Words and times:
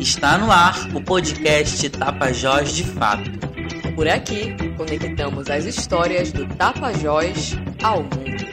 Está 0.00 0.38
no 0.38 0.50
ar 0.50 0.94
o 0.94 1.02
podcast 1.02 1.90
Tapajós 1.90 2.72
de 2.72 2.84
Fato. 2.84 3.30
Por 3.94 4.08
aqui, 4.08 4.54
conectamos 4.76 5.50
as 5.50 5.64
histórias 5.64 6.32
do 6.32 6.46
Tapajós 6.56 7.52
ao 7.82 8.02
mundo. 8.02 8.48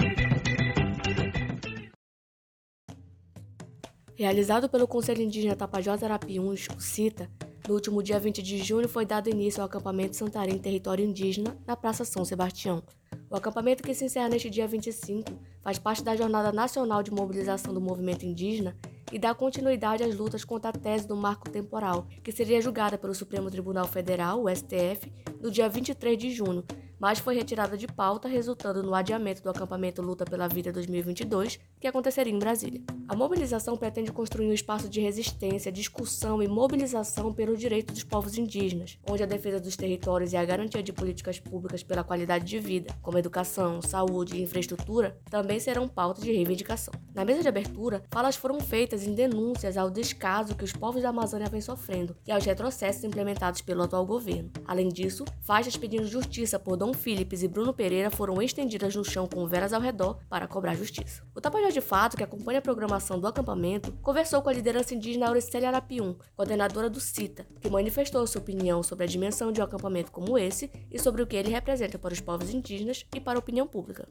Realizado 4.16 4.68
pelo 4.70 4.88
Conselho 4.88 5.22
Indígena 5.22 5.56
Tapajós 5.56 6.02
Arapiuns, 6.02 6.68
o 6.76 6.80
CITA, 6.80 7.30
no 7.68 7.74
último 7.74 8.02
dia 8.04 8.20
20 8.20 8.42
de 8.42 8.58
junho 8.58 8.88
foi 8.88 9.06
dado 9.06 9.30
início 9.30 9.62
ao 9.62 9.68
acampamento 9.68 10.16
Santarém 10.16 10.58
Território 10.58 11.06
Indígena 11.06 11.58
na 11.66 11.76
Praça 11.76 12.06
São 12.06 12.24
Sebastião. 12.24 12.84
O 13.30 13.36
acampamento 13.36 13.84
que 13.84 13.94
se 13.94 14.06
encerra 14.06 14.30
neste 14.30 14.50
dia 14.50 14.68
25 14.68 15.32
faz 15.62 15.80
parte 15.80 16.04
da 16.04 16.16
Jornada 16.16 16.52
Nacional 16.52 17.02
de 17.02 17.12
Mobilização 17.12 17.74
do 17.74 17.82
Movimento 17.82 18.26
Indígena 18.26 18.76
e 19.12 19.20
dá 19.20 19.34
continuidade 19.34 20.04
às 20.04 20.16
lutas 20.16 20.44
contra 20.44 20.70
a 20.70 20.74
tese 20.74 21.08
do 21.08 21.16
marco 21.16 21.50
temporal, 21.50 22.08
que 22.24 22.32
seria 22.32 22.62
julgada 22.62 22.98
pelo 22.98 23.14
Supremo 23.14 23.52
Tribunal 23.52 23.88
Federal, 23.88 24.44
o 24.44 24.50
STF, 24.50 25.12
no 25.42 25.52
dia 25.52 25.70
23 25.70 26.18
de 26.18 26.32
junho, 26.32 26.64
mas 27.00 27.20
foi 27.20 27.36
retirada 27.36 27.78
de 27.78 27.88
pauta, 27.88 28.28
resultando 28.28 28.84
no 28.84 28.94
adiamento 28.94 29.42
do 29.42 29.50
acampamento 29.50 30.02
Luta 30.02 30.26
pela 30.26 30.48
Vida 30.48 30.72
2022, 30.72 31.60
que 31.80 31.88
aconteceria 31.88 32.34
em 32.34 32.40
Brasília. 32.40 32.82
A 33.08 33.16
mobilização 33.16 33.78
pretende 33.78 34.12
construir 34.12 34.48
um 34.48 34.54
espaço 34.54 34.90
de 34.90 35.00
resistência, 35.00 35.72
discussão 35.72 36.42
e 36.42 36.48
mobilização 36.48 37.32
pelos 37.34 37.60
direitos 37.60 37.94
dos 37.94 38.04
povos 38.04 38.38
indígenas, 38.38 38.98
onde 39.10 39.24
a 39.24 39.28
defesa 39.28 39.60
dos 39.60 39.76
territórios 39.76 40.34
e 40.34 40.38
a 40.38 40.46
garantia 40.46 40.82
de 40.82 40.92
políticas 40.92 41.40
públicas 41.40 41.84
pela 41.84 42.04
qualidade 42.04 42.46
de 42.46 42.60
vida, 42.60 42.96
como 43.02 43.18
educação, 43.18 43.82
saúde 43.82 44.36
e 44.36 44.42
infraestrutura, 44.42 45.18
também 45.30 45.60
serão 45.60 45.88
pauta 45.88 46.22
de 46.22 46.32
reivindicação. 46.32 46.94
Na 47.14 47.24
mesa 47.24 47.42
de 47.42 47.48
abertura, 47.48 48.04
falas 48.12 48.36
foram 48.36 48.60
feitas 48.60 49.06
em 49.06 49.14
denúncias 49.14 49.78
ao 49.78 49.90
descaso 49.90 50.56
que 50.56 50.64
os 50.64 50.74
povos 50.74 51.02
da 51.02 51.10
Amazônia 51.10 51.50
vêm 51.50 51.62
sofrendo 51.62 52.16
e 52.26 52.32
aos 52.32 52.44
retrocessos 52.44 53.04
implementados 53.04 53.62
pelo 53.62 53.84
atual 53.84 54.06
governo. 54.06 54.52
Além 54.66 54.90
disso, 54.90 55.26
faixas 55.42 55.78
pedindo 55.78 56.08
justiça 56.08 56.60
por 56.60 56.78
Dom 56.86 56.94
Philips 56.94 57.42
e 57.42 57.48
Bruno 57.48 57.74
Pereira 57.74 58.12
foram 58.12 58.40
estendidas 58.40 58.96
no 58.96 59.04
chão 59.04 59.26
com 59.26 59.48
velas 59.48 59.74
ao 59.74 59.82
redor 59.82 60.20
para 60.30 60.48
cobrar 60.48 60.76
justiça. 60.76 61.24
O 61.34 61.42
Tapajós 61.42 61.74
de 61.74 61.82
Fato, 61.82 62.16
que 62.16 62.24
acompanha 62.24 62.60
a 62.60 62.62
programação 62.62 63.20
do 63.20 63.26
acampamento, 63.26 63.92
conversou 64.04 64.40
com 64.40 64.50
a 64.50 64.54
liderança 64.54 64.94
indígena 64.94 65.26
Auricélia 65.26 65.70
Arapium, 65.70 66.16
coordenadora 66.36 66.88
do 66.88 67.00
CITA, 67.00 67.48
que 67.60 67.72
manifestou 67.72 68.28
sua 68.28 68.40
opinião 68.40 68.84
sobre 68.84 69.04
a 69.04 69.08
dimensão 69.08 69.52
de 69.52 69.62
um 69.62 69.64
acampamento 69.64 70.12
como 70.12 70.38
esse 70.38 70.70
e 70.92 71.00
sobre 71.00 71.24
o 71.24 71.26
que 71.26 71.36
ele 71.36 71.50
representa 71.50 71.98
para 71.98 72.14
os 72.14 72.22
povos 72.22 72.52
indígenas 72.52 73.04
e 73.16 73.20
para 73.20 73.40
a 73.40 73.42
opinião 73.42 73.66
pública. 73.66 74.08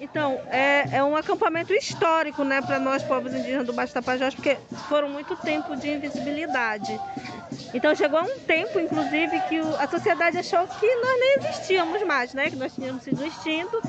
Então, 0.00 0.40
é, 0.50 0.96
é 0.96 1.04
um 1.04 1.14
acampamento 1.14 1.72
histórico 1.72 2.42
né, 2.42 2.60
para 2.60 2.80
nós, 2.80 3.04
povos 3.04 3.32
indígenas 3.32 3.64
do 3.64 3.72
Baixo 3.72 3.94
Tapajós, 3.94 4.34
porque 4.34 4.56
foram 4.88 5.08
muito 5.08 5.36
tempo 5.36 5.76
de 5.76 5.88
invisibilidade. 5.88 6.98
Então 7.74 7.94
chegou 7.94 8.20
um 8.20 8.38
tempo, 8.40 8.78
inclusive, 8.78 9.40
que 9.48 9.58
a 9.78 9.88
sociedade 9.88 10.38
achou 10.38 10.66
que 10.66 10.94
nós 10.96 11.20
nem 11.20 11.36
existíamos 11.38 12.02
mais, 12.02 12.34
né? 12.34 12.50
Que 12.50 12.56
nós 12.56 12.74
tínhamos 12.74 13.02
sido 13.02 13.24
extintos. 13.24 13.80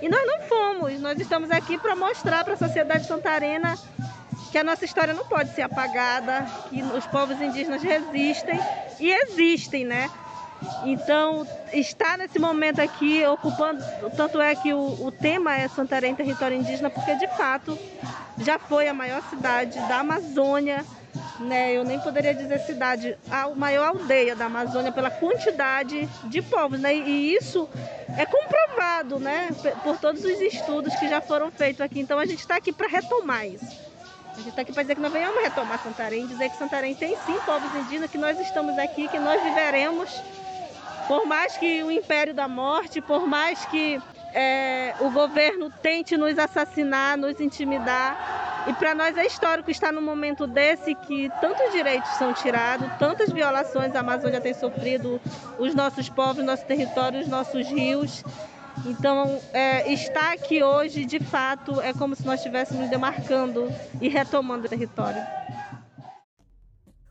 E 0.00 0.08
nós 0.08 0.26
não 0.26 0.40
fomos. 0.42 1.00
Nós 1.00 1.18
estamos 1.18 1.50
aqui 1.50 1.78
para 1.78 1.94
mostrar 1.94 2.44
para 2.44 2.54
a 2.54 2.56
sociedade 2.56 3.06
santarena 3.06 3.78
que 4.50 4.58
a 4.58 4.64
nossa 4.64 4.84
história 4.84 5.14
não 5.14 5.24
pode 5.24 5.54
ser 5.54 5.62
apagada, 5.62 6.44
que 6.68 6.82
os 6.82 7.06
povos 7.06 7.40
indígenas 7.40 7.82
resistem 7.82 8.58
e 8.98 9.10
existem, 9.10 9.84
né? 9.84 10.10
Então, 10.84 11.46
está 11.72 12.16
nesse 12.16 12.38
momento 12.38 12.80
aqui 12.80 13.24
ocupando, 13.26 13.82
tanto 14.16 14.40
é 14.40 14.54
que 14.54 14.74
o, 14.74 15.06
o 15.06 15.10
tema 15.10 15.56
é 15.56 15.68
Santarém 15.68 16.14
Território 16.14 16.56
Indígena, 16.56 16.90
porque 16.90 17.14
de 17.14 17.28
fato 17.28 17.78
já 18.38 18.58
foi 18.58 18.88
a 18.88 18.94
maior 18.94 19.22
cidade 19.30 19.78
da 19.88 20.00
Amazônia, 20.00 20.84
né? 21.40 21.72
Eu 21.72 21.84
nem 21.84 21.98
poderia 21.98 22.34
dizer 22.34 22.58
cidade, 22.60 23.16
a 23.30 23.48
maior 23.50 23.88
aldeia 23.88 24.36
da 24.36 24.46
Amazônia 24.46 24.92
pela 24.92 25.10
quantidade 25.10 26.08
de 26.24 26.42
povos, 26.42 26.78
né? 26.78 26.94
E 26.94 27.34
isso 27.34 27.68
é 28.16 28.26
comprovado, 28.26 29.18
né? 29.18 29.48
Por 29.82 29.98
todos 29.98 30.24
os 30.24 30.40
estudos 30.40 30.94
que 30.96 31.08
já 31.08 31.20
foram 31.20 31.50
feitos 31.50 31.80
aqui. 31.80 32.00
Então 32.00 32.18
a 32.18 32.26
gente 32.26 32.40
está 32.40 32.56
aqui 32.56 32.72
para 32.72 32.88
retomar 32.88 33.46
isso. 33.46 33.90
A 34.32 34.36
gente 34.36 34.50
está 34.50 34.62
aqui 34.62 34.72
para 34.72 34.82
dizer 34.82 34.94
que 34.94 35.00
nós 35.00 35.12
venhamos 35.12 35.42
retomar 35.42 35.82
Santarém, 35.82 36.26
dizer 36.26 36.48
que 36.50 36.56
Santarém 36.56 36.94
tem 36.94 37.16
sim 37.26 37.38
povos 37.44 37.74
indígenas, 37.74 38.10
que 38.10 38.18
nós 38.18 38.38
estamos 38.38 38.78
aqui, 38.78 39.08
que 39.08 39.18
nós 39.18 39.42
viveremos 39.42 40.22
por 41.10 41.26
mais 41.26 41.56
que 41.56 41.82
o 41.82 41.90
império 41.90 42.32
da 42.32 42.46
morte, 42.46 43.00
por 43.00 43.26
mais 43.26 43.64
que 43.64 44.00
é, 44.32 44.94
o 45.00 45.10
governo 45.10 45.68
tente 45.82 46.16
nos 46.16 46.38
assassinar, 46.38 47.16
nos 47.16 47.40
intimidar, 47.40 48.39
e 48.66 48.72
para 48.74 48.94
nós 48.94 49.16
é 49.16 49.26
histórico 49.26 49.70
estar 49.70 49.92
num 49.92 50.02
momento 50.02 50.46
desse 50.46 50.94
que 50.94 51.30
tantos 51.40 51.72
direitos 51.72 52.10
são 52.12 52.32
tirados, 52.34 52.88
tantas 52.98 53.30
violações 53.30 53.94
a 53.94 54.00
Amazônia 54.00 54.40
tem 54.40 54.52
sofrido, 54.52 55.20
os 55.58 55.74
nossos 55.74 56.08
povos, 56.08 56.44
nosso 56.44 56.66
território, 56.66 57.20
os 57.20 57.28
nossos 57.28 57.66
rios. 57.66 58.22
Então, 58.86 59.40
é, 59.52 59.92
estar 59.92 60.32
aqui 60.32 60.62
hoje, 60.62 61.04
de 61.04 61.18
fato, 61.18 61.80
é 61.80 61.92
como 61.92 62.14
se 62.14 62.24
nós 62.24 62.40
estivéssemos 62.40 62.88
demarcando 62.88 63.68
e 64.00 64.08
retomando 64.08 64.66
o 64.66 64.68
território. 64.68 65.22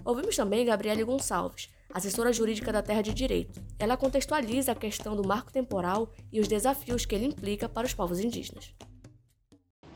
Ouvimos 0.03 0.35
também 0.35 0.65
Gabriele 0.65 1.03
Gonçalves, 1.03 1.69
assessora 1.93 2.33
jurídica 2.33 2.71
da 2.71 2.81
Terra 2.81 3.01
de 3.01 3.13
Direito. 3.13 3.61
Ela 3.77 3.97
contextualiza 3.97 4.71
a 4.71 4.75
questão 4.75 5.15
do 5.15 5.27
marco 5.27 5.51
temporal 5.51 6.11
e 6.31 6.39
os 6.39 6.47
desafios 6.47 7.05
que 7.05 7.13
ele 7.13 7.25
implica 7.25 7.67
para 7.67 7.85
os 7.85 7.93
povos 7.93 8.19
indígenas. 8.19 8.73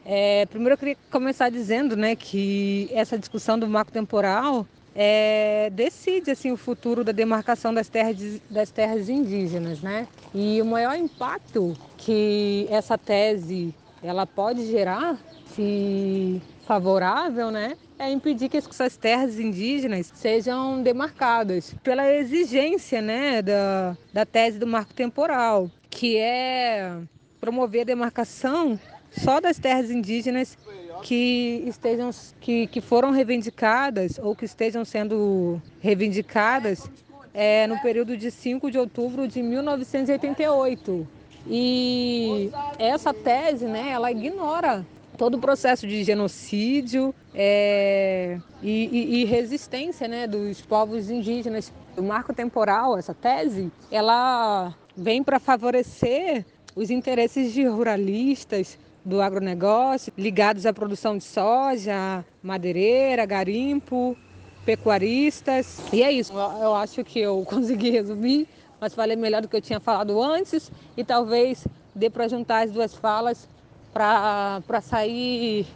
É, 0.05 0.45
primeiro 0.47 0.73
eu 0.73 0.77
queria 0.77 0.97
começar 1.09 1.49
dizendo 1.49 1.95
né, 1.95 2.15
que 2.15 2.89
essa 2.91 3.17
discussão 3.17 3.57
do 3.57 3.67
marco 3.67 3.91
temporal 3.91 4.67
é, 4.95 5.69
decide 5.71 6.31
assim, 6.31 6.51
o 6.51 6.57
futuro 6.57 7.03
da 7.03 7.11
demarcação 7.11 7.73
das 7.73 7.87
terras, 7.87 8.17
das 8.49 8.69
terras 8.69 9.09
indígenas. 9.09 9.81
Né? 9.81 10.07
E 10.33 10.61
o 10.61 10.65
maior 10.65 10.95
impacto 10.95 11.73
que 11.97 12.67
essa 12.69 12.97
tese 12.97 13.73
ela 14.03 14.25
pode 14.27 14.65
gerar, 14.69 15.17
se 15.55 16.41
favorável, 16.65 17.49
né, 17.49 17.77
é 17.97 18.11
impedir 18.11 18.49
que 18.49 18.57
essas 18.57 18.97
terras 18.97 19.39
indígenas 19.39 20.11
sejam 20.13 20.81
demarcadas 20.81 21.73
pela 21.83 22.11
exigência 22.11 23.01
né, 23.01 23.41
da, 23.41 23.97
da 24.11 24.25
tese 24.25 24.59
do 24.59 24.67
marco 24.67 24.93
temporal, 24.93 25.71
que 25.89 26.17
é 26.17 26.97
promover 27.43 27.81
a 27.81 27.83
demarcação 27.83 28.79
só 29.11 29.41
das 29.41 29.59
terras 29.59 29.91
indígenas 29.91 30.57
que 31.01 31.61
estejam 31.67 32.09
que, 32.39 32.67
que 32.67 32.79
foram 32.79 33.11
reivindicadas 33.11 34.17
ou 34.17 34.33
que 34.33 34.45
estejam 34.45 34.85
sendo 34.85 35.61
reivindicadas 35.81 36.89
é, 37.33 37.67
no 37.67 37.77
período 37.81 38.15
de 38.15 38.31
5 38.31 38.71
de 38.71 38.77
outubro 38.77 39.27
de 39.27 39.43
1988. 39.43 41.05
E 41.45 42.49
essa 42.79 43.13
tese, 43.13 43.65
né, 43.65 43.89
ela 43.91 44.09
ignora 44.09 44.85
todo 45.17 45.35
o 45.35 45.39
processo 45.39 45.85
de 45.85 46.01
genocídio 46.01 47.13
é, 47.35 48.39
e, 48.61 48.85
e, 48.85 49.21
e, 49.21 49.25
resistência 49.25 50.07
né, 50.07 50.27
dos 50.27 50.61
povos 50.61 51.09
indígenas. 51.09 51.73
O 51.97 52.01
marco 52.01 52.33
temporal, 52.33 52.97
essa 52.97 53.13
tese, 53.13 53.69
ela 53.91 54.73
vem 54.95 55.21
para 55.21 55.39
favorecer 55.39 56.45
os 56.75 56.89
interesses 56.89 57.53
de 57.53 57.65
ruralistas 57.65 58.77
do 59.05 59.21
agronegócio 59.21 60.13
ligados 60.17 60.65
à 60.65 60.73
produção 60.73 61.17
de 61.17 61.23
soja, 61.23 62.25
madeireira, 62.41 63.25
garimpo, 63.25 64.17
pecuaristas. 64.65 65.79
E 65.91 66.01
é 66.01 66.11
isso, 66.11 66.33
eu 66.33 66.73
acho 66.75 67.03
que 67.03 67.19
eu 67.19 67.43
consegui 67.47 67.89
resumir, 67.89 68.47
mas 68.79 68.93
falei 68.93 69.15
melhor 69.15 69.41
do 69.41 69.47
que 69.47 69.55
eu 69.55 69.61
tinha 69.61 69.79
falado 69.79 70.21
antes 70.21 70.71
e 70.95 71.03
talvez 71.03 71.67
dê 71.93 72.09
para 72.09 72.27
juntar 72.27 72.65
as 72.65 72.71
duas 72.71 72.93
falas 72.93 73.47
para 73.93 74.81
sair 74.81 75.67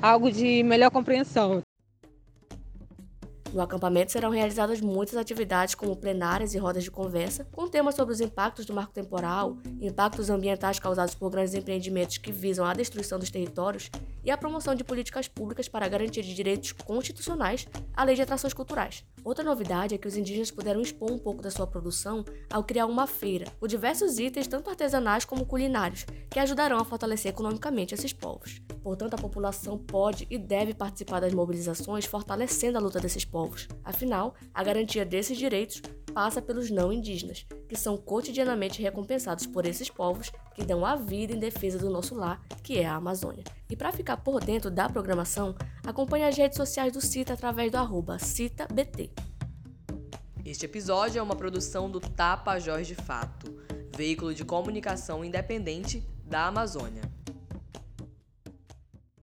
algo 0.00 0.30
de 0.30 0.62
melhor 0.62 0.90
compreensão. 0.90 1.60
No 3.52 3.60
acampamento 3.60 4.12
serão 4.12 4.30
realizadas 4.30 4.80
muitas 4.80 5.16
atividades, 5.16 5.74
como 5.74 5.96
plenárias 5.96 6.54
e 6.54 6.58
rodas 6.58 6.84
de 6.84 6.90
conversa, 6.90 7.44
com 7.50 7.66
temas 7.66 7.96
sobre 7.96 8.14
os 8.14 8.20
impactos 8.20 8.64
do 8.64 8.72
marco 8.72 8.92
temporal, 8.92 9.56
impactos 9.80 10.30
ambientais 10.30 10.78
causados 10.78 11.16
por 11.16 11.30
grandes 11.30 11.54
empreendimentos 11.54 12.16
que 12.18 12.30
visam 12.30 12.64
a 12.64 12.72
destruição 12.72 13.18
dos 13.18 13.28
territórios 13.28 13.90
e 14.22 14.30
a 14.30 14.38
promoção 14.38 14.72
de 14.72 14.84
políticas 14.84 15.26
públicas 15.26 15.68
para 15.68 15.88
de 15.88 16.34
direitos 16.34 16.70
constitucionais, 16.70 17.66
além 17.92 18.14
de 18.14 18.22
atrações 18.22 18.54
culturais. 18.54 19.04
Outra 19.24 19.42
novidade 19.42 19.94
é 19.94 19.98
que 19.98 20.06
os 20.06 20.16
indígenas 20.16 20.52
puderam 20.52 20.80
expor 20.80 21.10
um 21.10 21.18
pouco 21.18 21.42
da 21.42 21.50
sua 21.50 21.66
produção 21.66 22.24
ao 22.48 22.62
criar 22.62 22.86
uma 22.86 23.06
feira, 23.06 23.46
com 23.58 23.66
diversos 23.66 24.18
itens, 24.18 24.46
tanto 24.46 24.70
artesanais 24.70 25.24
como 25.24 25.44
culinários, 25.44 26.06
que 26.30 26.38
ajudarão 26.38 26.78
a 26.78 26.84
fortalecer 26.84 27.30
economicamente 27.32 27.94
esses 27.94 28.12
povos. 28.12 28.62
Portanto, 28.82 29.14
a 29.14 29.18
população 29.18 29.76
pode 29.76 30.26
e 30.30 30.38
deve 30.38 30.72
participar 30.72 31.20
das 31.20 31.34
mobilizações, 31.34 32.06
fortalecendo 32.06 32.78
a 32.78 32.80
luta 32.80 33.00
desses 33.00 33.24
povos 33.24 33.39
povos. 33.40 33.66
Afinal, 33.82 34.34
a 34.52 34.62
garantia 34.62 35.02
desses 35.02 35.38
direitos 35.38 35.80
passa 36.12 36.42
pelos 36.42 36.70
não 36.70 36.92
indígenas, 36.92 37.46
que 37.66 37.74
são 37.74 37.96
cotidianamente 37.96 38.82
recompensados 38.82 39.46
por 39.46 39.64
esses 39.64 39.88
povos 39.88 40.30
que 40.54 40.62
dão 40.62 40.84
a 40.84 40.94
vida 40.94 41.32
em 41.32 41.38
defesa 41.38 41.78
do 41.78 41.88
nosso 41.88 42.14
lar, 42.14 42.38
que 42.62 42.78
é 42.78 42.84
a 42.84 42.96
Amazônia. 42.96 43.42
E 43.70 43.74
para 43.74 43.92
ficar 43.92 44.18
por 44.18 44.44
dentro 44.44 44.70
da 44.70 44.90
programação, 44.90 45.54
acompanhe 45.86 46.24
as 46.24 46.36
redes 46.36 46.58
sociais 46.58 46.92
do 46.92 47.00
CITA 47.00 47.32
através 47.32 47.72
do 47.72 47.78
arroba 47.78 48.18
CITABT. 48.18 49.10
Este 50.44 50.66
episódio 50.66 51.18
é 51.18 51.22
uma 51.22 51.36
produção 51.36 51.90
do 51.90 51.98
Tapajós 51.98 52.86
de 52.86 52.94
Fato, 52.94 53.58
veículo 53.96 54.34
de 54.34 54.44
comunicação 54.44 55.24
independente 55.24 56.06
da 56.26 56.46
Amazônia. 56.46 57.09